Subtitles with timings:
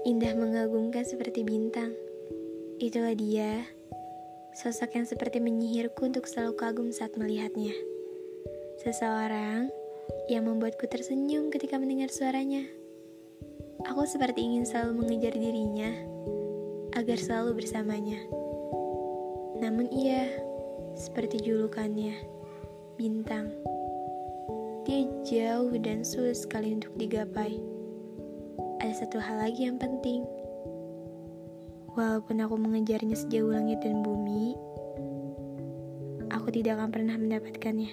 [0.00, 1.92] Indah mengagumkan seperti bintang.
[2.80, 3.68] Itulah dia,
[4.56, 7.76] sosok yang seperti menyihirku untuk selalu kagum saat melihatnya.
[8.80, 9.68] Seseorang
[10.32, 12.64] yang membuatku tersenyum ketika mendengar suaranya.
[13.84, 15.92] Aku seperti ingin selalu mengejar dirinya
[16.96, 18.24] agar selalu bersamanya.
[19.60, 20.32] Namun ia
[20.96, 22.16] seperti julukannya,
[22.96, 23.52] bintang.
[24.88, 27.79] Dia jauh dan sulit sekali untuk digapai.
[28.90, 30.26] Ada satu hal lagi yang penting.
[31.94, 34.58] Walaupun aku mengejarnya sejauh langit dan bumi,
[36.26, 37.86] aku tidak akan pernah mendapatkannya.